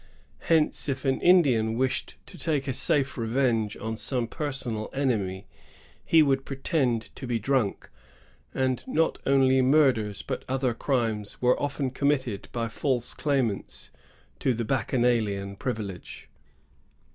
Hence, 0.39 0.89
if 0.89 1.05
an 1.05 1.21
Indian 1.21 1.77
wished 1.77 2.15
to 2.25 2.35
take 2.35 2.67
a 2.67 2.73
safe 2.73 3.19
revenge 3.19 3.77
on 3.77 3.95
some 3.95 4.27
personal 4.27 4.89
enemy, 4.93 5.45
he 6.03 6.23
would 6.23 6.43
pretend 6.43 7.15
to 7.15 7.27
be 7.27 7.37
drunk; 7.37 7.87
and 8.51 8.83
not 8.87 9.19
only 9.27 9.61
murders 9.61 10.23
but 10.23 10.43
other 10.49 10.73
crimes 10.73 11.39
were 11.39 11.61
often 11.61 11.91
committed 11.91 12.49
by 12.51 12.67
false 12.67 13.13
claimants 13.13 13.91
to 14.39 14.55
the 14.55 14.65
bacchanaUan 14.65 15.59
privilege. 15.59 16.29